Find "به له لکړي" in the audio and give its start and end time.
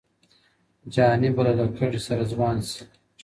1.35-1.99